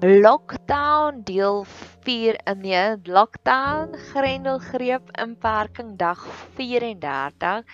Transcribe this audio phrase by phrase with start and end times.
[0.00, 1.66] Lockdown deel
[2.04, 6.24] 4 in nee, Lockdown Grendelgreep inperking dag
[6.56, 7.64] 34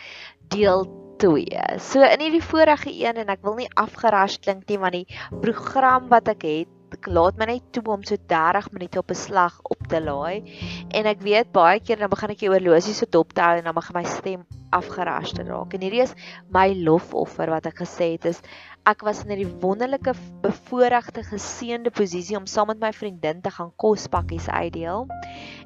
[0.51, 0.83] deel
[1.23, 1.47] 2.
[1.79, 5.07] So in hierdie vorige een en ek wil nie afgeras klink nie want die
[5.39, 6.76] program wat ek het
[7.07, 10.43] laat my net toe om so 30 minute op 'n slag op te laai.
[10.91, 13.65] En ek weet baie keer dan begin ek die oorlosie so dop te hou en
[13.65, 15.75] dan begin my stem afgeras te raak.
[15.75, 16.15] En hierdie is
[16.53, 18.43] my lofoffer wat ek gesê het is
[18.87, 23.73] ek was in hierdie wonderlike bevoordeelde geseënde posisie om saam met my vriendin te gaan
[23.77, 25.07] kospakkies uitdeel.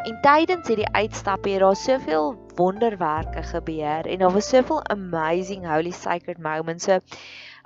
[0.07, 5.93] En tydens hierdie uitstappe het daar soveel wonderwerke gebeur en daar was soveel amazing holy
[5.93, 6.85] sacred moments.
[6.85, 7.01] So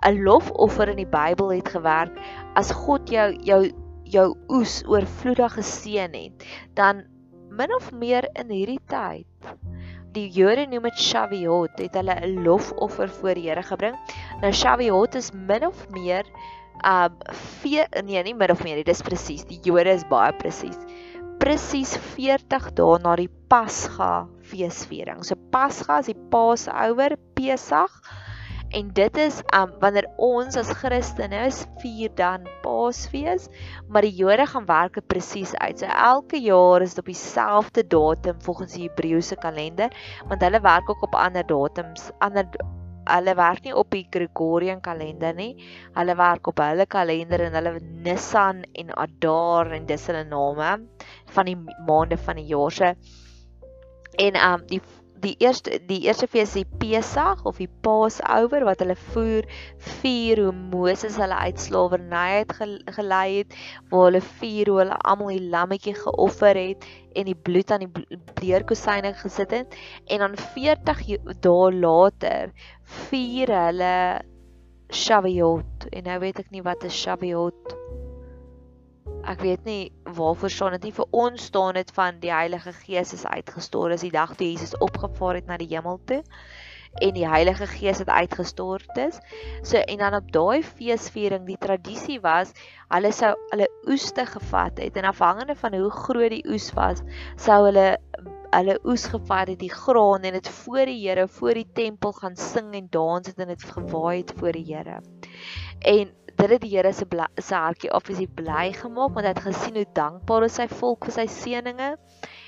[0.04, 2.12] 'n lofoffer in die Bybel het gewerk
[2.54, 3.72] as God jou jou
[4.04, 6.45] jou oes oorvloedig geseën het,
[6.76, 7.04] dan
[7.48, 9.54] min of meer in hierdie tyd.
[10.14, 13.96] Die Jode noem dit Shavuot, het hulle 'n lofoffer voor die Here gebring.
[14.42, 16.24] Nou Shavuot is min of meer
[16.84, 17.16] um
[17.62, 19.45] vier nee, nie min of meer, dit is presies.
[19.45, 20.79] Die Jode is baie presies.
[21.38, 25.24] Presies 40 dae na die Pasga feesviering.
[25.24, 28.02] So Pasga is die Passover, Pesach
[28.74, 33.46] en dit is um wanneer ons as Christene is vier dan Paasfees,
[33.88, 35.78] maar die Jode gaan werk dit presies uit.
[35.78, 39.95] So elke jaar is dit op dieselfde datum volgens die Hebreëse kalender,
[40.30, 42.50] want hulle werk ook op ander datums, ander
[43.04, 45.52] hulle werk nie op die Gregorian kalender nie.
[45.95, 50.70] Hulle werk op hulle kalender en hulle Nisan en Adar en dis hulle name
[51.36, 52.95] van die maande van die jaar se.
[54.18, 54.80] En um die
[55.23, 59.46] die eerste die eerste fees die Pesach of die Passover wat hulle voer
[60.01, 62.52] vier hoe Moses hulle uit slawerny het
[62.96, 63.57] gelei het
[63.92, 66.84] waar hulle vier hoe hulle almal die lammetjie geoffer het
[67.15, 69.76] en die bloed aan die deurkosyne gesit het.
[70.10, 71.04] En dan 40
[71.47, 72.50] dae later
[73.09, 73.97] vier hulle
[74.94, 75.88] Shavuot.
[75.91, 77.78] En nou weet ek nie wat 'n Shavuot
[79.30, 83.14] ek weet nie waarvoor staan dit nie vir ons staan dit van die Heilige Gees
[83.16, 86.22] is uitgestort is die dag toe Jesus opgevaar het na die hemel toe
[87.02, 89.18] en die Heilige Gees het uitgestort is.
[89.62, 92.52] So en dan op daai feesviering die tradisie was
[92.92, 97.02] hulle sou hulle oeste gevat het en afhangende van hoe groot die oes was
[97.36, 97.88] sou hulle
[98.54, 102.36] hulle oes gevat het die graan en dit voor die Here voor die tempel gaan
[102.36, 105.00] sing en dans het en dit gewaai het voor die Here.
[105.80, 107.06] En dit het die Here se
[107.40, 111.14] se hartjie obviously bly gemaak want hy het gesien hoe dankbaar is sy volk vir
[111.18, 111.98] sy seënings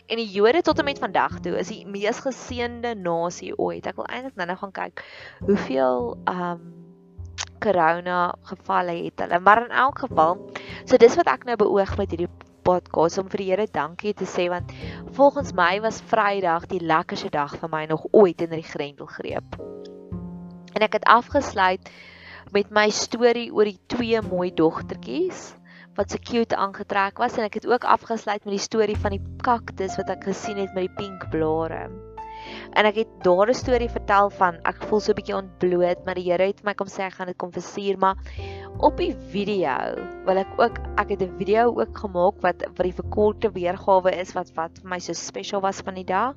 [0.07, 3.87] en die Jode tot en met vandag toe is die mees geseënde nasie ooit.
[3.87, 5.03] Ek wil eintlik nou-nou gaan kyk
[5.47, 6.67] hoeveel um
[7.63, 9.41] corona gevalle het hulle.
[9.41, 10.37] Maar in elk geval,
[10.85, 12.31] so dis wat ek nou beoog met hierdie
[12.67, 14.73] podcast om vir die Here dankie te sê want
[15.17, 19.59] volgens my was Vrydag die lekkerste dag vir my nog ooit in die Grendelgreep.
[20.75, 21.91] En ek het afgesluit
[22.55, 25.55] met my storie oor die twee mooi dogtertjies
[25.97, 29.23] wat so cute aangetrek was en ek het ook afgesluit met die storie van die
[29.43, 31.87] kaktus wat ek gesien het met die pink blare.
[32.77, 36.15] En ek het daar 'n storie vertel van ek voel so 'n bietjie ontbloot, maar
[36.15, 38.17] die Here het my kom sê ek gaan dit konfesseer, maar
[38.79, 39.97] op die video
[40.27, 44.35] wil ek ook ek het 'n video ook gemaak wat wat die verkorte weergawe is
[44.35, 46.35] wat wat vir my so spesiaal was van die dag.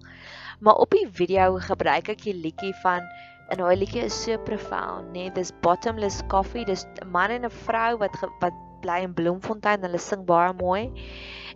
[0.59, 3.03] Maar op die video gebruik ek die liedjie van
[3.49, 5.25] En daai liedjie is so profound, nê?
[5.25, 5.31] Nee?
[5.33, 6.65] Dis bottomless coffee.
[6.65, 9.81] Dis 'n man en 'n vrou wat wat bly in Bloemfontein.
[9.81, 10.91] Hulle sing baie mooi.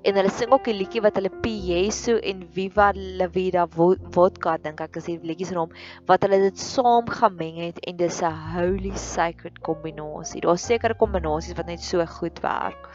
[0.04, 3.68] En hulle sing ook 'n liedjie wat hulle P Jesu en Viva la Vida
[4.16, 5.72] vodka dink ek is die liedjies hom
[6.10, 10.42] wat hulle dit saam gemeng het en dis 'n holy sacred kombinasie.
[10.42, 12.90] Daar's sekere kombinasies wat net so goed werk.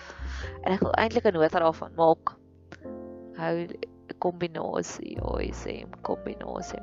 [0.64, 2.34] En ek wil eintlik 'n nota daarvan maak.
[3.38, 3.78] Holy
[4.24, 6.80] kombinasie, oi sê kombinasie.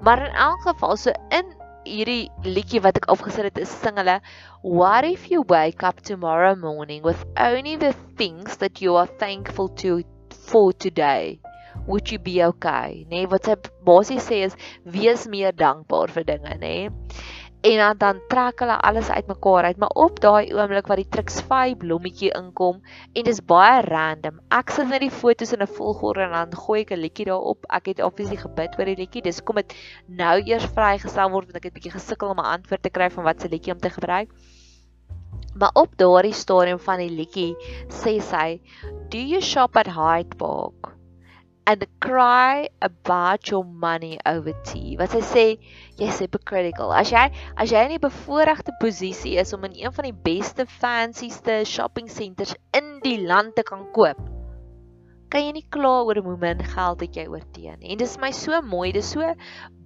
[0.00, 1.52] Maar in elk geval so in
[1.84, 4.20] hierdie liedjie wat ek afgesit het, is sing hulle
[4.62, 9.68] What if you wake up tomorrow morning with only the things that you are thankful
[9.82, 11.40] to for today?
[11.86, 13.04] Would you be okay?
[13.10, 16.74] Nee, wat sy basies sê is wees meer dankbaar vir dinge, nê?
[16.86, 17.22] Nee?
[17.62, 19.76] En dan dan trek hulle alles uitmekaar uit.
[19.76, 22.80] Maar op daai oomblik wat die Trixfy blommetjie inkom
[23.12, 24.40] en dis baie random.
[24.50, 27.64] Ek sit net die fotos in 'n volgorde en dan gooi ek 'n liedjie daarop.
[27.70, 29.22] Ek het obviously gebid oor die liedjie.
[29.22, 29.74] Dis kom dit
[30.06, 33.24] nou eers vrygestel word want ek het bietjie gesukkel om 'n antwoord te kry van
[33.24, 34.28] wat se liedjie om te gebruik.
[35.54, 37.56] Maar op daardie stadium van die liedjie
[37.88, 38.60] sê sy
[39.10, 41.01] do you shop at Hyde Park
[41.66, 44.96] and cry about your money over tea.
[44.98, 45.44] Wat sy sê,
[46.00, 46.92] jy's hypocritical.
[46.94, 50.66] As jy as jy in 'n bevoordeelde posisie is om in een van die beste
[50.66, 54.18] fancyste shopping centers in die land te kan koop,
[55.30, 57.92] kan jy nie kla oor hoe min geld het jy oorteen nie.
[57.92, 59.34] En dis my so mooi, dis so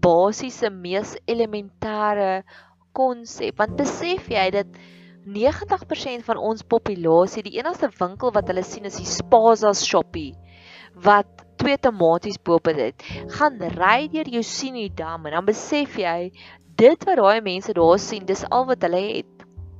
[0.03, 2.43] basiese, mees elementêre
[2.93, 3.59] konsep.
[3.59, 4.67] Want besef jy dat
[5.27, 10.35] 90% van ons populasie, die enigste winkel wat hulle sien is die Spaza Shoppie
[10.97, 13.07] wat twee tomaties bo-op dit.
[13.35, 16.31] Gaan ry deur jou Sini dam en dan besef jy
[16.79, 19.33] dit wat daai mense daar sien, dis al wat hulle het.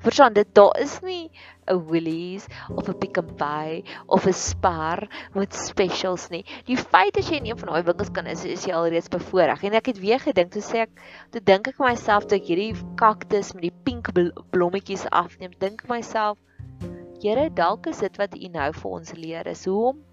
[0.03, 1.31] Verstaan dit daar is nie
[1.71, 6.45] 'n Woolies of 'n Pick n Pay of 'n Spar met specials nie.
[6.67, 9.63] Die feit as jy in een van daai winkels kan is, is jy alreeds bevoordeel.
[9.63, 10.91] En ek het weer gedink, toe sê ek,
[11.31, 14.11] toe dink ek myself dat ek hierdie kaktus met die pink
[14.51, 16.39] blommetjies afneem, dink myself,
[17.23, 20.05] Here, dalk is dit wat U nou vir ons leer is hoe om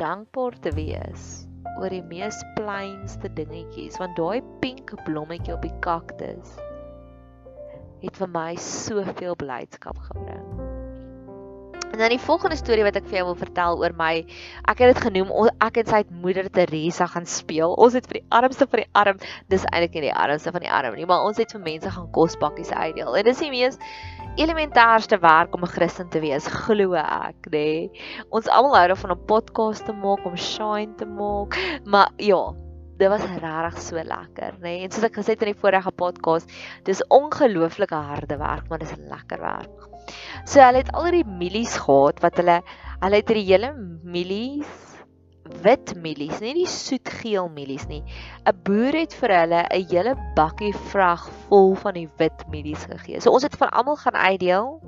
[0.00, 1.44] dankbaar te wees
[1.78, 6.54] oor die mees kleinste dingetjies, want daai pink blommetjie op die kaktus
[8.04, 10.64] het vir my soveel blydskap gebring.
[11.94, 14.24] En dan die volgende storie wat ek vir jou wil vertel oor my,
[14.66, 15.30] ek het dit genoem
[15.62, 17.76] ek en sy moeder Teresa gaan speel.
[17.78, 19.20] Ons het vir die armste van die arm,
[19.52, 22.10] dis eintlik nie die armste van die arm nie, maar ons het vir mense gaan
[22.16, 23.14] kospakkies uitdeel.
[23.14, 23.78] En dis die mees
[24.36, 27.50] elementairste werk om 'n Christen te wees, glo ek, nê.
[27.50, 27.90] Nee.
[28.30, 32.54] Ons almal hou daarvan om 'n podcast te maak, om shine te maak, maar ja,
[32.98, 34.62] dit was regtig so lekker, nê.
[34.62, 34.82] Nee.
[34.84, 36.50] En soos ek gesê het in die vorige podcast,
[36.84, 39.88] dis ongelooflike harde werk, maar dis lekker werk.
[40.44, 42.62] So hulle het al hierdie mielies gehad wat hulle
[43.00, 43.72] hulle het hierdie hele
[44.02, 44.93] mielies
[45.64, 48.02] wit mielies, nie die soetgeel mielies nie.
[48.48, 53.20] 'n Boer het vir hulle 'n hele bakkie vrag vol van die wit mielies gegee.
[53.20, 54.80] So ons het van almal gaan uitdeel.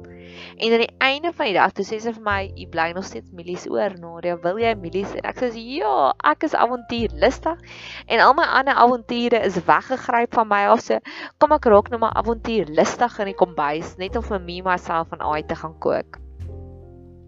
[0.57, 3.05] En aan die einde van die dag, toe sê sy vir my, "U bly nog
[3.05, 4.37] steeds mielies oor, Nadia.
[4.43, 7.59] Wil jy mielies?" En ek sê, "Ja, ek is avontuurlustig
[8.07, 10.81] en al my ander avonture is weggegryp van my af.
[10.81, 10.99] So
[11.39, 15.21] kom ek raak nou maar avontuurlustig in die kombuis, net om vir my myself van
[15.21, 16.26] uit te gaan kook."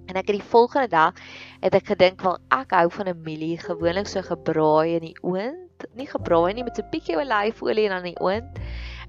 [0.09, 1.17] En ek het die volgende dag
[1.61, 5.85] het ek gedink wel ek hou van 'n mielie gewoonlik so gebraai in die oond,
[5.95, 8.59] nie gebraai nie met so 'n bietjie olyfolie en dan in die oond.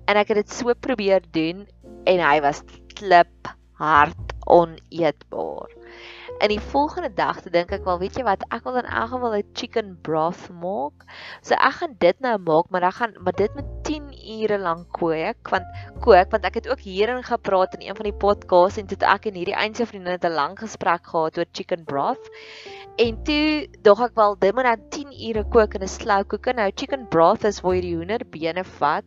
[0.06, 1.68] En ek het dit so probeer doen
[2.04, 2.64] en hy was
[3.00, 5.72] klip hard oneetbaar.
[6.40, 9.10] In die volgende dag te dink ek wel, weet jy wat, ek wil in elk
[9.14, 11.04] geval 'n chicken broth maak.
[11.42, 13.79] So ek gaan dit nou maak, maar dan gaan maar dit 10
[14.30, 18.20] ure lank kook, want kook want ek het ook hierin gepraat in een van die
[18.24, 21.86] podcasts en toe ek en hierdie eense vriendin het 'n lang gesprek gehad oor chicken
[21.86, 22.30] broth.
[22.98, 26.54] En toe dog ek wel, dit moet nou 10 ure kook in 'n slow cooker.
[26.54, 29.06] Nou chicken broth is waar jy die hoenderbene vat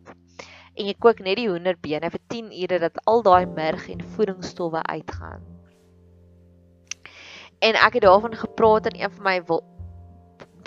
[0.75, 4.81] en jy kook net die hoenderbene vir 10 ure dat al daai murg en voedingsstowwe
[4.83, 5.41] uitgaan.
[7.63, 9.37] En ek het daarvan gepraat in een van my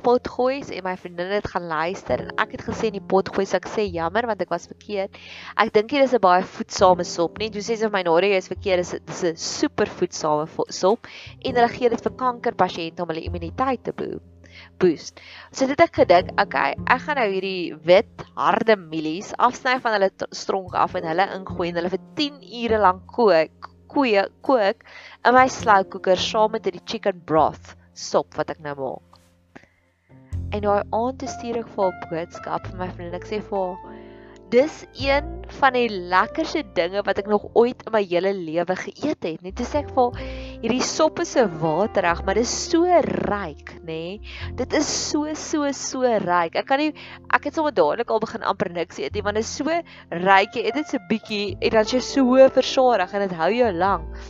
[0.03, 3.69] potgoeis en my vriendin het gaan luister en ek het gesê in die potgoeis ek
[3.73, 5.17] sê jammer want ek was verkeerd.
[5.57, 7.51] Ek dink dit is 'n baie voedsame sop, nie?
[7.51, 11.07] Jy sê sy my Nadia is verkeerd, dis dis 'n super voedsame sop
[11.45, 14.37] en hulle gee dit vir kankerpasiënte om hulle immuniteit te boost
[14.81, 15.21] boost.
[15.53, 20.11] So dit ek gedink, okay, ek gaan nou hierdie wit harde mielies afsny van hulle
[20.33, 24.87] stronk af en hulle ingooi en hulle vir 10 ure lank kook, koeie kook
[25.25, 29.16] in my slow cooker saam met hierdie chicken broth sop wat ek nou maak.
[30.53, 33.21] En daai aand te stuur ek vir 'n boodskap vir my vriendin.
[33.21, 33.97] Ek sê vir haar
[34.51, 35.27] dis een
[35.59, 39.43] van die lekkerste dinge wat ek nog ooit in my hele lewe geëet het.
[39.43, 40.13] Net as ek voel
[40.63, 42.87] hierdie sop is so waterig, maar dit is so
[43.27, 44.19] ryk, nê?
[44.21, 44.55] Nee?
[44.59, 46.55] Dit is so so so ryk.
[46.63, 46.93] Ek kan nie
[47.35, 50.55] ek het sommer dadelik al begin amper niks eet nie, want dit is so ryk.
[50.55, 54.27] Jy eet dit so bietjie en dan jy so versadig en dit hou jou lank.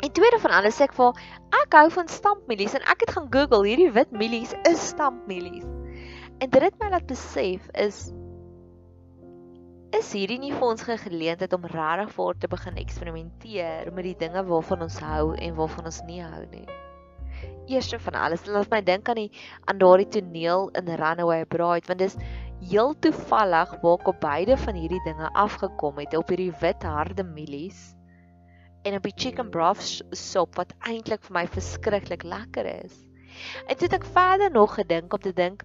[0.00, 1.18] En tweede van alles sê ek vir
[1.60, 5.66] ek hou van stampmielies en ek het gaan Google hierdie wit mielies is stampmielies.
[6.40, 8.08] En dit het my laat besef is
[9.98, 14.16] is hierdie nie vir ons 'n geleentheid om regtig voor te begin eksperimenteer met die
[14.24, 16.66] dinge waarvan ons hou en waarvan ons nie hou nie.
[17.66, 19.30] Eerste van alles, laat my dink aan die
[19.66, 22.16] aan daardie toneel in Runaway Bride want dis
[22.72, 27.99] heel toevallig waar op beide van hierdie dinge afgekom het op hierdie wit harde mielies
[28.84, 32.94] en die chicken broth sop wat eintlik vir my verskriklik lekker is.
[33.66, 35.64] En dit het ek verder nog gedink om te dink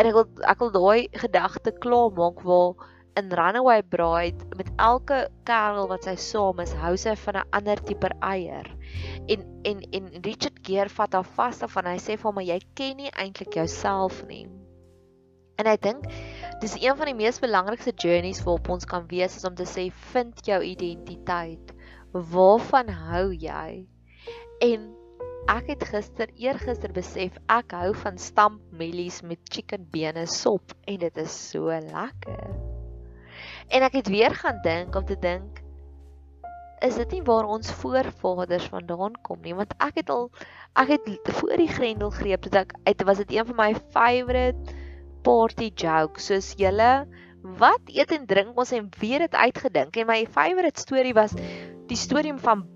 [0.00, 2.88] en ek wil ek wil daai gedagte klaar maak waar
[3.20, 7.82] in Runaway Bride met elke kerel wat sy saam is, hou sy van 'n ander
[7.84, 8.68] tipe eier.
[9.28, 12.60] En en en Richard Gere vat haar vas af en hy sê vir hom jy
[12.74, 14.48] ken nie eintlik jouself nie.
[15.58, 16.08] En ek dink
[16.60, 19.90] dis een van die mees belangrikste journeys waarop ons kan wees is om te sê
[20.12, 21.74] vind jou identiteit.
[22.12, 23.86] Waarvan hou jy?
[24.60, 24.90] En
[25.50, 31.16] ek het gister eergister besef ek hou van stampmielies met chicken bene sop en dit
[31.24, 32.52] is so lekker.
[33.72, 35.62] En ek het weer gaan dink om te dink
[36.82, 40.28] is dit nie waar ons voorvaders vandaan kom nie want ek het al
[40.82, 44.74] ek het voor die grendel greep dat ek uit was dit een van my favorite
[45.26, 46.92] party jokes soos julle
[47.62, 51.36] wat eet en drink ons en weer dit uitgedink en my favorite storie was
[51.90, 52.66] die storie van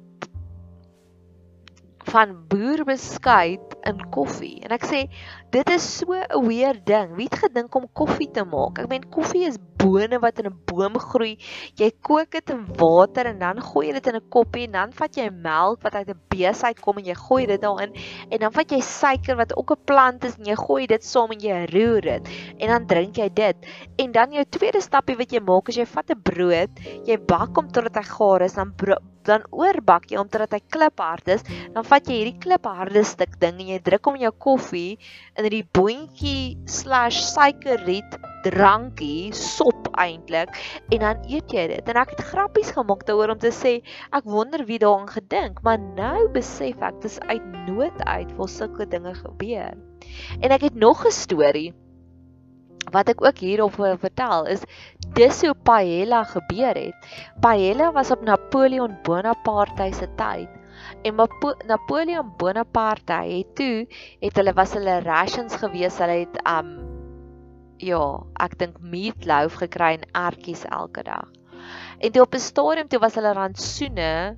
[2.07, 4.61] van boerbeskuit in koffie.
[4.67, 5.07] En ek sê
[5.55, 7.17] dit is so 'n weird ding.
[7.17, 8.79] Wie het gedink om koffie te maak?
[8.79, 11.39] Ek meen koffie is bone wat in 'n boom groei.
[11.77, 14.93] Jy kook dit in water en dan gooi jy dit in 'n koppie en dan
[14.93, 17.93] vat jy melk wat uit 'n bees uitkom en jy gooi dit daarin
[18.31, 21.31] en dan vat jy suiker wat ook 'n plant is en jy gooi dit saam
[21.33, 22.29] en jy roer dit
[22.59, 23.57] en dan drink jy dit.
[23.99, 26.71] En dan jou tweede stapie wat jy maak is jy vat 'n brood,
[27.05, 28.73] jy bak hom totdat hy gaar is, dan
[29.27, 31.43] dan oorbak jy hom totdat hy kliphard is,
[31.75, 34.93] dan vat jy hierdie klipharde stuk ding en jy druk hom in jou koffie
[35.37, 38.11] in hierdie boontjie/suikerriet
[38.47, 40.51] drankie, sop eintlik
[40.93, 41.89] en dan eet jy dit.
[41.91, 43.73] En ek het grappies gemaak daaroor om te sê
[44.15, 48.85] ek wonder wie daaraan gedink, maar nou besef ek dis uit nood uit waar sulke
[48.91, 49.75] dinge gebeur.
[50.41, 51.73] En ek het nog 'n storie
[52.95, 54.63] wat ek ook hierop wil vertel is
[55.17, 57.09] dis hoe paella gebeur het.
[57.41, 60.49] Paella was op Napoleon Bonaparte se tyd.
[61.03, 61.15] En
[61.67, 63.87] Napoleon Bonaparte het toe
[64.21, 65.99] het hulle was hulle rations gewees.
[65.99, 66.77] Hulle het um
[67.79, 68.03] ja,
[68.41, 71.29] ek dink meatloaf gekry en ertjies elke dag.
[71.99, 74.37] En toe op 'n stadium toe was hulle rantsoene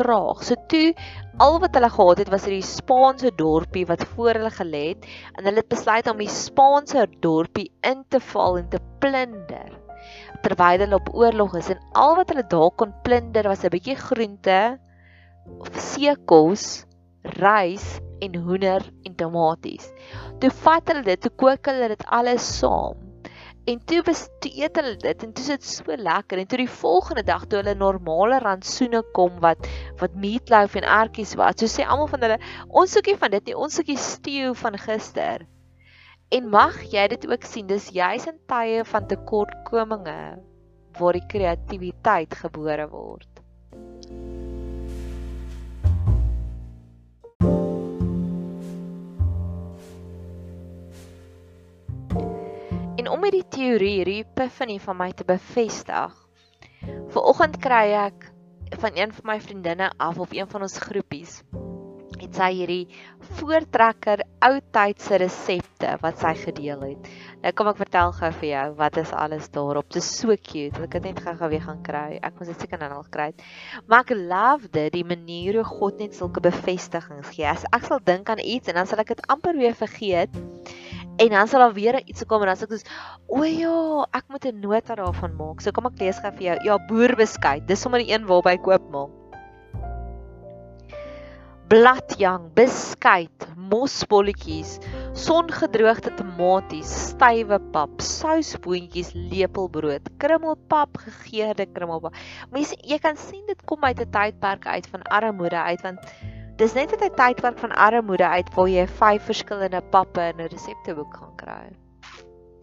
[0.00, 0.42] vertraag.
[0.44, 0.94] So toe
[1.40, 5.44] al wat hulle gehad het was hierdie Spaanse dorpie wat voor hulle gelê het en
[5.44, 9.76] hulle het besluit om die Spaanse dorpie in te val en te plunder
[10.42, 13.96] terwyl hulle op oorlog is en al wat hulle daar kon plunder was 'n bietjie
[13.96, 14.78] groente
[15.58, 16.86] of seekos,
[17.40, 19.90] rys en hoender en tomaties.
[20.40, 23.09] Toe vat hulle dit, toe kook hulle dit alles saam.
[23.68, 26.72] En toe toe eet hulle dit en toe is dit so lekker en toe die
[26.80, 29.68] volgende dag toe hulle normale rantsoene kom wat
[30.00, 32.38] wat meatloaf en ertjies wat so sê almal van hulle
[32.82, 35.44] ons soekie van dit nie ons soekie stew van gister.
[36.30, 40.20] En mag jy dit ook sien dis juis in tye van tekortkominge
[40.98, 43.29] waar die kreatiwiteit gebore word.
[53.10, 56.14] Om hierdie teorie, hierdie epiphany van my te bevestig.
[57.12, 58.30] Vooroggend kry ek
[58.80, 61.40] van een van my vriendinne af op een van ons groepies
[62.20, 62.84] het sy hierdie
[63.38, 67.08] voortrekker ou tydse resepte wat sy gedeel het.
[67.40, 69.88] Nou kom ek vertel gou vir jou wat is alles daarop.
[69.88, 70.82] Dit is so cute.
[70.84, 72.20] Ek het net gou-gou weer gaan kry.
[72.20, 73.30] Ek moes dit seker nou al kry.
[73.88, 77.48] Maar ek love dit die manier hoe God net sulke bevestigings gee.
[77.48, 80.36] As ek sal dink aan iets en dan sal ek dit amper weer vergeet.
[81.20, 82.86] En dan sal daar weer iets kom en dan sê ek soos
[83.28, 83.76] o ja,
[84.16, 85.60] ek moet 'n nota daarvan maak.
[85.60, 86.58] So kom ek lees gou vir jou.
[86.64, 87.66] Ja, boerbeskuit.
[87.68, 89.10] Dis sommer die een waarby ek koop maak.
[91.70, 94.80] Bladjang, beskuit, mosbolletjies,
[95.14, 102.16] songedroogde tomaties, stywe pap, sousboontjies, lepelbrood, krummelpap, gegeurde krummelpap.
[102.50, 106.00] Mense, jy kan sien dit kom uit 'n tydperk uit van armoede uit want
[106.60, 111.14] dis net 'n tydperk van armoede uit waar jy vyf verskillende pappe in 'n resepteboek
[111.16, 111.70] gaan kry.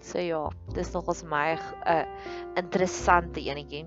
[0.02, 0.42] So ja,
[0.76, 1.62] dis nogals my 'n
[1.94, 2.06] uh,
[2.62, 3.86] interessante enetjie.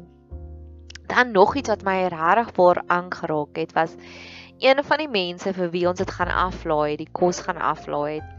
[1.07, 3.95] Dan nog iets wat my regtig waar aangeraak het was
[4.59, 8.31] een van die mense vir wie ons dit gaan aflaai, die kos gaan aflaai het.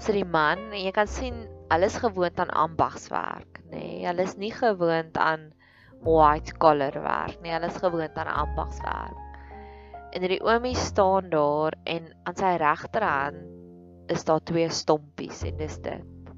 [0.00, 3.76] So die man, en jy kan sien alles gewoond aan ambagswerk, nê.
[3.76, 5.52] Nee, hulle is nie gewoond aan
[6.00, 7.52] white collar werk nie.
[7.52, 9.27] Hulle is gewoond aan ambagswerk.
[10.12, 13.42] En hierdie oomie staan daar en aan sy regterhand
[14.08, 16.32] is daar twee stompies en dis dit.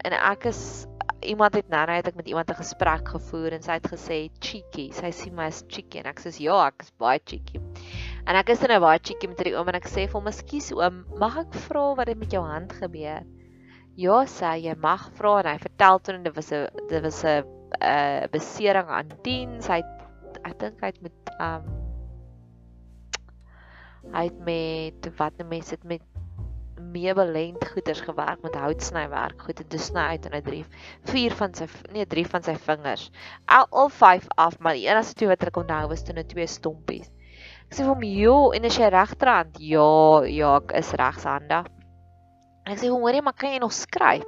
[0.00, 0.86] En ek is
[1.20, 4.90] iemand het nou net ek met iemand 'n gesprek gevoer en sy het gesê cheeky.
[4.92, 7.60] Sy sê my is cheeky en ek sê ja, ek is baie cheeky.
[8.26, 10.26] En ek is in 'n baie cheeky met hierdie oom en ek sê vir hom,
[10.26, 13.24] "Ekskuus oom, mag ek vra wat het met jou hand gebeur?"
[13.96, 17.24] Ja, sê jy mag vra en hy vertel toe en dit was 'n dit was
[17.24, 17.44] 'n
[17.80, 19.60] 'n uh, besering aan 10.
[19.60, 19.82] Sy
[20.44, 21.79] ek dink hy het met um
[24.08, 26.02] Hy het met wat nou mense het met
[26.80, 30.64] meubelent goeders gewerk met houtsnywerk goed en dit sny uit in 'n drie
[31.12, 33.10] vier van sy nee drie van sy vingers.
[33.46, 36.46] Al al vyf af maar die enigste twee wat ek onthou was toe net twee
[36.46, 37.10] stompies.
[37.68, 39.60] Ek sê vir hom jo en as jy regterhand?
[39.60, 41.68] Ja ja ek is regshandig.
[42.66, 44.24] Ek sê hoor jy maar kan jy nog skryf?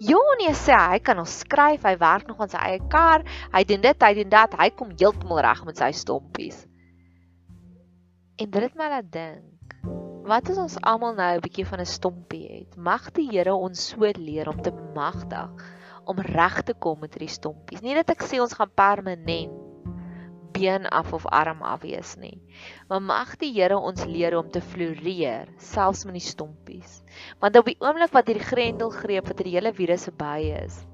[0.00, 3.64] Ja nee sê hy kan nog skryf hy werk nog aan sy eie kar hy
[3.64, 6.66] doen dit hy doen dat hy kom heeltemal reg met sy stompies
[8.34, 9.74] En dit het my laat dink.
[10.26, 12.76] Wat as ons almal nou 'n bietjie van 'n stompie het?
[12.76, 15.50] Mag die Here ons so leer om te magtig
[16.04, 17.80] om reg te kom met hierdie stompies.
[17.80, 19.52] Nie dat ek sê ons gaan permanent
[20.52, 22.42] been af of arm af wees nie.
[22.88, 27.02] Maar mag die Here ons leer om te floreer selfs met die stompies.
[27.38, 30.86] Want op die oomblik wat hierdie grendel greep wat hierdie hele virus verby is,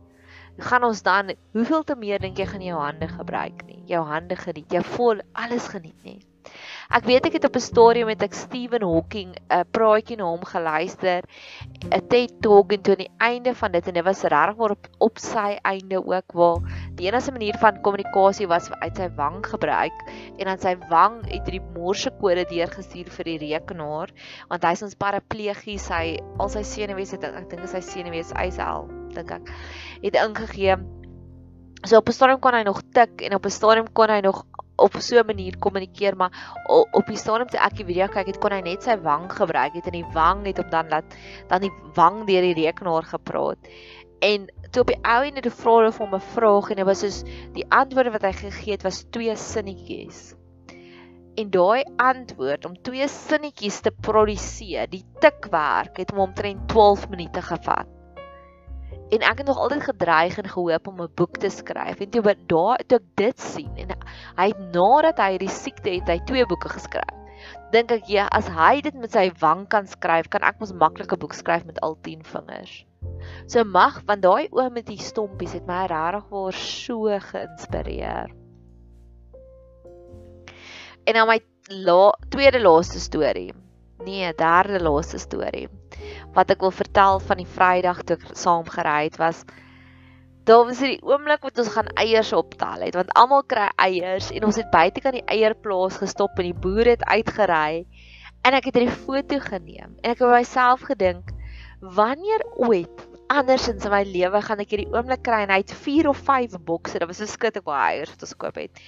[0.59, 3.83] gaan ons dan hoeveel te meer dink jy gaan jou hande gebruik nie?
[3.87, 6.21] Jou hande geniet, jy voel alles geniet nie.
[6.91, 10.43] Ek weet ek het op 'n stadium met ek Stephen Hawking 'n praatjie na hom
[10.43, 11.23] geluister,
[11.87, 14.75] 'n TED Talk en toe aan die einde van dit en dit was regtig maar
[14.75, 16.59] op, op sy einde ook waar
[16.99, 20.03] die enigste manier van kommunikasie was uit sy wang gebruik
[20.39, 24.11] en dan sy wang het die Morse kode deurgestuur vir die rekenaar
[24.49, 29.31] want hy's ons paraplegies, hy al sy senuwees het ek dink sy senuwees eisel dink
[29.31, 29.47] ek
[30.03, 30.77] het ingegee.
[31.89, 34.45] So op 'n stadium kon hy nog tik en op 'n stadium kon hy nog
[34.77, 36.33] op so 'n manier kommunikeer maar
[36.69, 39.73] op die stadium toe ek die video kyk het kon hy net sy wang gebruik
[39.73, 41.17] het en die wang het op dan laat
[41.49, 43.59] dan die wang deur die rekenaar gepraat.
[44.21, 46.87] En toe op die ou en het vra hulle vir hom 'n vraag en dit
[46.87, 47.23] was soos
[47.55, 50.35] die antwoorde wat hy gegee het was twee sinnetjies.
[51.37, 57.43] En daai antwoord om twee sinnetjies te produseer die tikwerk het hom omtrent 12 minute
[57.43, 58.00] gevat
[59.11, 62.00] en ek het nog altyd gedreig en gehoop om 'n boek te skryf.
[62.00, 63.88] En toe daar toe ek dit sien en
[64.37, 67.17] hy het nadat hy die siekte het hy twee boeke geskryf.
[67.71, 71.12] Dink ek ja as hy dit met sy wang kan skryf kan ek mos maklik
[71.12, 72.87] 'n boek skryf met al 10 vingers.
[73.47, 78.31] So mag want daai oom met die stompies het my regtig waar so geïnspireer.
[81.05, 83.52] En nou my la, tweede laaste storie.
[84.05, 85.69] Nee derde laaste storie
[86.37, 89.45] wat ek wil vertel van die Vrydag toe ek saam gery het was
[90.49, 94.47] daar was die oomblik wat ons gaan eiers optel het want almal kry eiers en
[94.49, 97.85] ons het buite kan die eierplaas gestop en die boer het uitgery
[98.47, 101.30] en ek het 'n foto geneem en ek het myself gedink
[101.80, 106.09] wanneer ooit andersins in my lewe gaan ek hierdie oomblik kry en hy het 4
[106.09, 108.80] of 5 bokse dit was so skit ek baie eiers wat ons gekoop het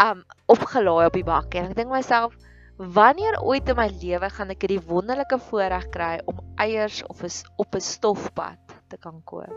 [0.00, 2.32] um opgelaai op die bak en ek dink myself
[2.74, 7.30] Wanneer ooit in my lewe gaan ek hierdie wonderlike voorreg kry om eiers of 'n
[7.62, 9.54] op 'n stofpad te kan koop?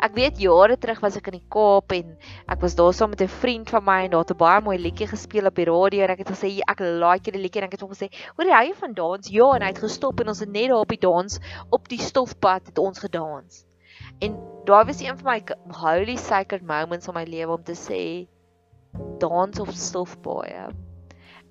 [0.00, 2.16] Ek weet jare terug was ek in die Kaap en
[2.48, 4.78] ek was daar saam met 'n vriend van my en daar het 'n baie mooi
[4.78, 7.76] liedjie gespeel op die radio en ek het gesê ek like die liedjie en ek
[7.76, 8.08] het hom gesê
[8.38, 9.28] hoor jy van dans?
[9.28, 11.38] Ja en hy het gestop en ons het net daar op die dans
[11.70, 13.66] op die stofpad het ons gedans.
[14.20, 15.44] En daai was een van my
[15.76, 18.26] holy sacred moments in my lewe om te sê
[19.18, 20.72] dans op stofpaaie.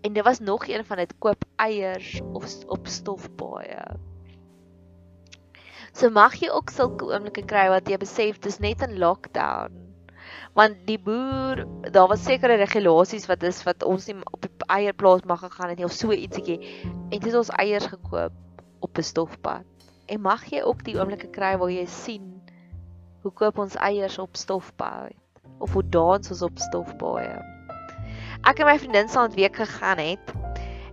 [0.03, 3.83] En dit was nog een van dit koop eiers of op stofpaaie.
[5.95, 9.79] So mag jy ook sulke oomblikke kry wat jy besef dis net 'n lockdown.
[10.59, 11.63] Want die boer,
[11.95, 15.77] daar was sekere regulasies wat is wat ons nie op die eierplaas mag gegaan het
[15.77, 16.59] nie of so ietsiekie.
[16.83, 18.35] En dit het ons eiers gekoop
[18.79, 19.63] op 'n stofpad.
[20.05, 22.43] En mag jy ook die oomblikke kry waar jy sien
[23.21, 25.15] hoe koop ons eiers op stofpaaie
[25.59, 27.52] of hoe dans ons op stofpaaie
[28.43, 30.34] ek en my vriendin saam 'n week gegaan het,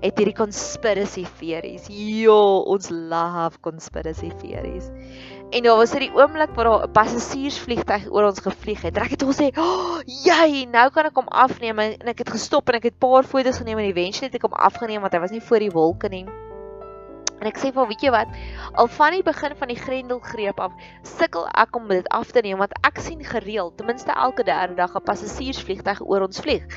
[0.01, 1.89] het hierdie conspiracy theories.
[1.91, 4.89] Jo, ons love conspiracy theories.
[5.51, 8.97] En daar was hierdie oomblik waar daar 'n passasiersvliegtuig oor ons gevlieg het.
[8.97, 12.75] Ek het gesê, "Oh, jy, nou kan ek hom afneem." En ek het gestop en
[12.75, 15.31] ek het 'n paar foto's geneem en eventually het ek hom afgeneem want hy was
[15.31, 16.27] nie voor die wolke nie.
[17.40, 18.29] En ek sê vir weet jy wat,
[18.76, 20.72] al van die begin van die grendelgreep af,
[21.16, 24.76] sukkel ek om dit af te neem want ek sien gereeld, ten minste elke derde
[24.76, 26.68] dag 'n passasiersvliegtuig oor ons vlieg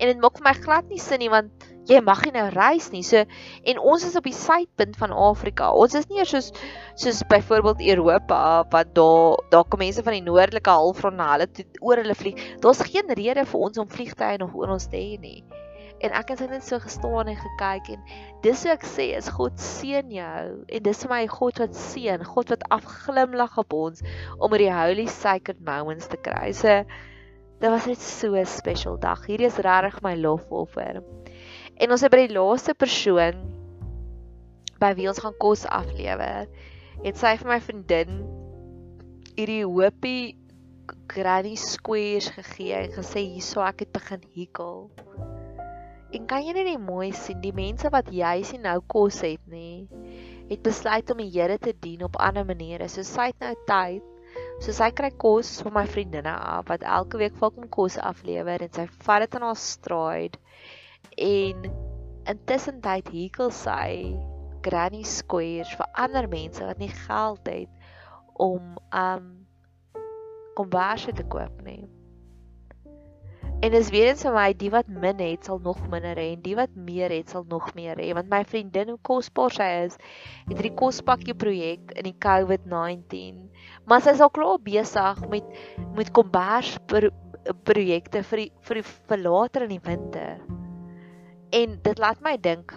[0.00, 2.88] en dit maak vir my glad nie sin nie want jy mag nie nou reis
[2.92, 3.02] nie.
[3.06, 3.24] So
[3.72, 5.70] en ons is op die suidpunt van Afrika.
[5.76, 6.50] Ons is nie eers soos
[7.04, 8.40] soos byvoorbeeld Europa
[8.72, 12.40] wat daar daar kom mense van die noordelike halfrond na hulle toe oor hulle vlieg.
[12.64, 15.42] Daar's geen rede vir ons om vliegtye nog oor ons te hê nie.
[16.00, 18.02] En ek het net so gestaan en gekyk en
[18.44, 22.24] dis hoe ek sê is God seën jou en dis vir my God wat seën,
[22.24, 24.00] God wat afglimlag op ons
[24.38, 26.52] om hierdie holy sacred moments te kry.
[26.56, 26.84] So
[27.60, 29.26] Dit was net so 'n special dag.
[29.26, 31.02] Hierdie is regtig my lofoffer.
[31.76, 33.36] En ons het by die laaste persoon
[34.80, 36.48] by wie ons gaan kos aflewer,
[37.04, 38.22] het sy vir my vriendin
[39.36, 40.38] hierdie hoopie
[41.12, 44.88] granny squares gegee en gesê hierso ek het begin hikel.
[46.16, 49.86] En kan jy net mooi sien die mense wat jy sien nou kos het nê,
[50.50, 52.88] het besluit om die Here te dien op ander maniere.
[52.90, 54.06] So sy het nou tyd
[54.60, 58.60] So sy kry kos van my vriendinne af wat elke week vir hom kos aflewer
[58.66, 60.40] en sy vat dit in haar stride
[61.26, 61.70] en
[62.32, 64.12] intussen tyd hekel sy
[64.66, 67.72] granny squares vir ander mense wat nie geld het
[68.48, 69.30] om um
[70.60, 71.86] kombasie te koop nie.
[73.60, 76.44] En dis weer eens vir my die wat min het sal nog minder hê en
[76.44, 79.98] die wat meer het sal nog meer hê want my vriendin hoe kosbaar sy is
[80.48, 83.42] het hierdie kospakkie projek in die COVID-19
[83.84, 85.60] maar sy is al klaar besig met
[85.98, 86.78] met kombers
[87.64, 90.40] projekte vir die, vir die vir later in die winter.
[91.56, 92.74] En dit laat my dink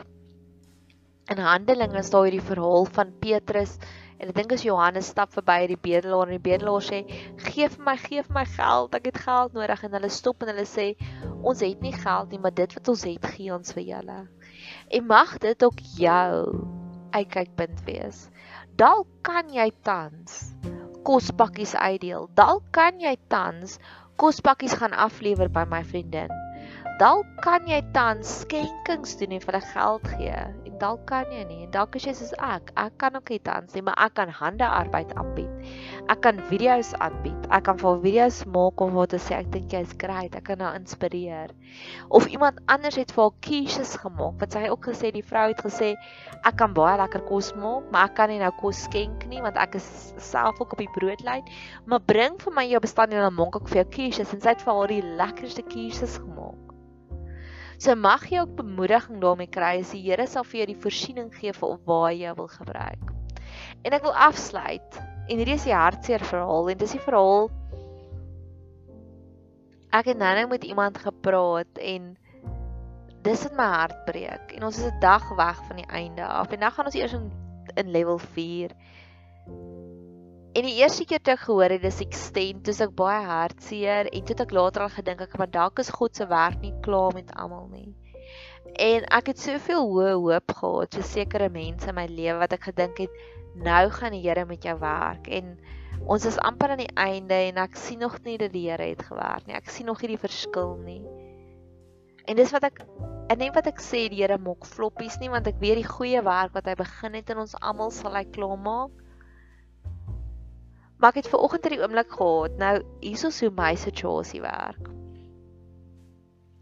[1.31, 3.77] in Handelinge is daar hierdie verhaal van Petrus
[4.23, 7.01] En ek dink as Johannes stap verby die bedelaar en die bedelaar sê:
[7.43, 10.51] "Gee vir my, gee vir my geld, ek het geld nodig." En hulle stop en
[10.53, 10.85] hulle sê:
[11.43, 14.15] "Ons het nie geld nie, maar dit wat ons het, gee ons vir julle."
[14.95, 16.31] En mag dit ook jou
[17.11, 18.29] uitkykpunt wees.
[18.79, 20.55] Dalk kan jy tans
[21.03, 22.29] kospakkies uitdeel.
[22.39, 23.75] Dalk kan jy tans
[24.15, 26.31] kospakkies gaan aflewer by my vriendin.
[27.03, 30.62] Dalk kan jy tans skenkings doen en vir hulle geld gee.
[30.83, 31.61] Dalk kan jy nie.
[31.63, 34.31] En dalk as jy soos ek, ek kan ook nie tans nie, maar ek kan
[34.35, 35.69] handearbeid aanbied.
[36.11, 37.45] Ek kan video's aanbied.
[37.55, 40.35] Ek kan vir video's maak om wat te sê ek dink jy's great.
[40.35, 41.53] Ek kan haar inspireer.
[42.11, 44.35] Of iemand anders het vir haar quiches gemaak.
[44.43, 45.93] Wat sy ook gesê, die vrou het gesê
[46.43, 49.55] ek kan baie lekker kos maak, maar ek kan nie nou kos skenk nie want
[49.55, 49.87] ek is
[50.19, 51.47] self ook op die broodlyn.
[51.87, 54.51] Maar bring vir my jou bestanddele en dan maak ek vir jou quiches en sy
[54.51, 56.42] het vir haar die lekkerste quiches gemaak.
[57.83, 61.33] So mag jy ook bemoediging daarmee kry as die Here sal vir jou die voorsiening
[61.35, 63.09] gee vir waar jy wil gebruik.
[63.83, 64.99] En ek wil afsluit.
[65.27, 67.49] En hierdie is die hartseer verhaal en dis die verhaal
[69.93, 72.05] Ek het nou net met iemand gepraat en
[73.27, 74.55] dis wat my hart breek.
[74.55, 76.51] En ons is 'n dag weg van die einde af.
[76.51, 77.29] En nou gaan ons eers in,
[77.75, 78.71] in level 4.
[80.53, 84.25] En die eerste keer toe ek gehoor het dis extend, toe ek baie hartseer en
[84.29, 87.31] toe ek later al gedink ek maar dalk is God se werk nie klaar met
[87.41, 87.89] almal nie.
[88.77, 92.69] En ek het soveel hoë hoop gehad vir sekere mense in my lewe wat ek
[92.69, 93.17] gedink het
[93.65, 95.55] nou gaan die Here met jou werk en
[96.05, 99.01] ons is amper aan die einde en ek sien nog nie dat die Here het
[99.09, 99.57] gewerk nie.
[99.57, 101.01] Ek sien nog nie die verskil nie.
[102.29, 102.83] En dis wat ek
[103.31, 106.21] en net wat ek sê die Here maak floppies nie want ek weet die goeie
[106.21, 109.02] werk wat hy begin het in ons almal sal hy klaar maak.
[111.03, 112.53] Maar ek het ver oggend hierdie oomblik gehad.
[112.61, 114.87] Nou hierso hoe my situasie werk.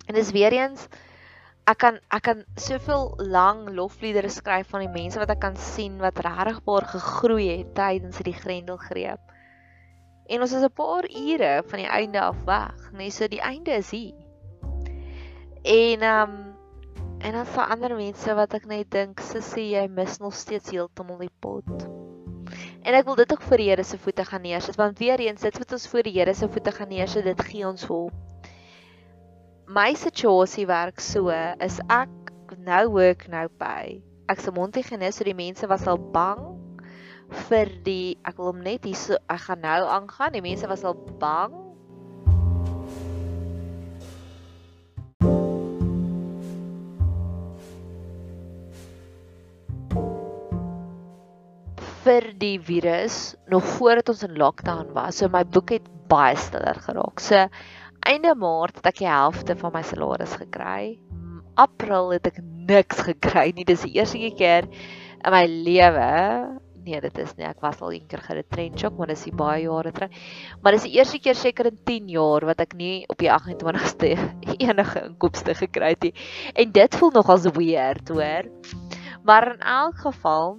[0.10, 0.88] En dis weer eens
[1.70, 6.00] ek kan ek kan soveel lang lofliedere skryf van die mense wat ek kan sien
[6.02, 9.22] wat regbaar gegroei het tydens hierdie grendelgreep.
[10.26, 12.98] En ons is 'n paar ure van die einde af weg, nê?
[12.98, 14.18] Nee, so die einde is hier.
[15.64, 16.56] En ehm um,
[17.22, 21.18] en dan vir ander mense wat ek net dink, sussie, jy mis nog steeds heeltemal
[21.22, 21.86] die pot.
[22.82, 25.44] En ek wil dit ook vir die Here se voete gaan neersit want weer eens
[25.46, 28.48] dit wat ons voor die Here se voete gaan neersit dit gee ons hoop.
[29.70, 31.30] My situasie werk so
[31.62, 34.02] is ek nou werk nou by.
[34.32, 36.42] Ek se mondie genees so die mense was al bang
[37.48, 40.34] vir die ek wil hom net hier so ek gaan nou aangaan.
[40.34, 41.61] Die mense was al bang
[52.06, 55.20] vir die virus nog voordat ons in lockdown was.
[55.20, 57.22] So my boek het baie stiller geraak.
[57.22, 57.46] So
[58.10, 60.98] einde Maart het ek die helfte van my salaris gekry.
[61.62, 63.68] April het ek niks gekry nie.
[63.68, 66.10] Dis die eerste keer in my lewe.
[66.82, 67.46] Nee, dit is nie.
[67.46, 70.16] Ek was al een keer geretrench ook, maar dis baie jare terug.
[70.64, 74.16] Maar dis die eerste keer seker in 10 jaar wat ek nie op die 28ste
[74.66, 76.14] enige inkomste gekry het nie.
[76.58, 78.50] En dit voel nogals weird, hoor.
[79.22, 80.58] Maar in elk geval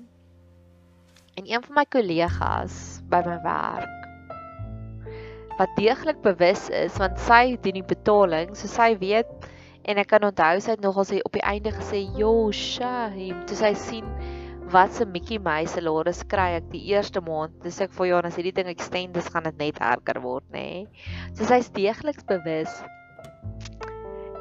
[1.36, 3.98] en een van my kollegas by my werk
[5.58, 9.30] wat deeglik bewus is want sy doen die betaling so sy weet
[9.88, 13.58] en ek kan onthou sy het nogal sy op die einde gesê jo shame toe
[13.58, 14.08] sy sien
[14.72, 18.38] wat se Mickey Mouse salaris kry ek die eerste maand dis ek vir jou as
[18.38, 21.08] hierdie ding extend dis gaan dit net erger word nê nee.
[21.32, 22.76] so sy's deeglik bewus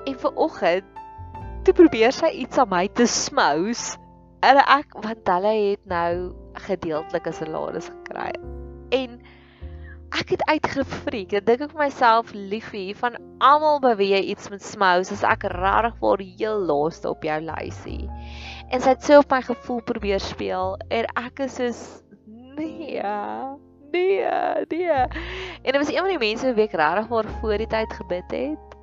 [0.07, 1.01] en vir oggend
[1.65, 3.91] toe probeer sy iets aan my te smous
[4.43, 8.31] en ek want hulle het nou gedeeltelike salaris gekry.
[8.91, 9.19] En
[10.11, 11.33] ek het uitgefriek.
[11.39, 15.97] Ek dink ek vir myself liefie van almal jy iets met smous, as ek regtig
[16.01, 18.09] vir heel laaste op jou lysie.
[18.71, 21.71] En sy het so op my gevoel probeer speel en ek is so
[22.27, 23.01] nee.
[23.91, 24.23] Nee,
[24.71, 24.89] nee.
[25.61, 28.35] En dit was een van die mense wie ek regtig vir voor die tyd gebid
[28.35, 28.77] het.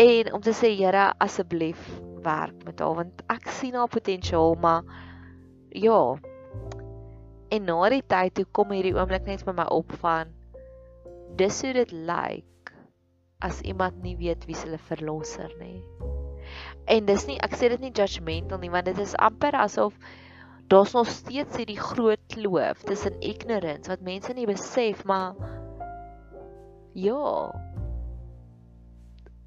[0.00, 1.80] En om te sê Here, asseblief
[2.22, 4.84] werk met haar want ek sien haar potensiaal, maar
[5.72, 6.16] ja,
[7.50, 10.30] En na die tyd toe kom hierdie oomblik net by my op van
[11.40, 12.72] dis hoe dit lyk
[13.40, 15.80] as iemand nie weet wie hulle verlosser nie.
[16.90, 19.96] En dis nie ek sê dit nie judgmental nie want dit is amper asof
[20.70, 25.34] daar's nog steeds hierdie groot kloof tussen ignorance wat mense nie besef maar
[26.94, 27.50] ja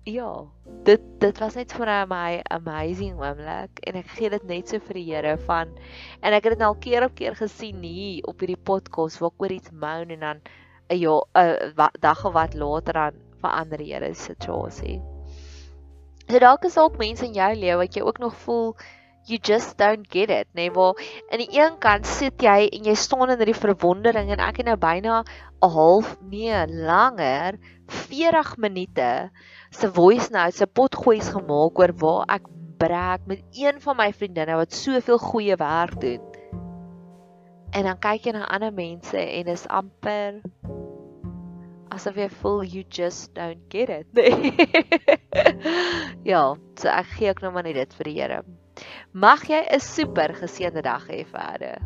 [0.04, 0.46] ja,
[0.84, 5.00] dit dit was net vir my amazing oomblik en ek gee dit net so vir
[5.00, 5.72] die Here van
[6.20, 9.46] en ek het dit al keer op keer gesien hier op hierdie podcast waar ek
[9.46, 10.42] oor iets moan en dan
[10.92, 15.00] 'n ja 'n dag of wat later dan verander die Here se situasie.
[16.28, 18.76] So dalk is ook mense in jou lewe wat jy ook nog voel
[19.26, 20.68] you just don't get it, nê?
[20.68, 21.00] Nee, waar
[21.32, 24.68] aan die een kant sit jy en jy staan in hierdie verwondering en ek het
[24.68, 25.24] nou byna
[25.64, 29.32] 'n half nee, langer 40 minute
[29.76, 34.58] se voice notes, se potgoeies gemaak oor waar ek breek met een van my vriendinne
[34.60, 36.22] wat soveel goeie werk doen.
[37.74, 40.42] En dan kyk jy na ander mense en is amper
[41.94, 44.08] asof jy voel you just don't get it.
[46.32, 46.44] ja,
[46.80, 48.40] so ek gee ook nou maar net dit vir die Here.
[49.14, 51.78] Mag jy 'n super geseënde dag hê verder.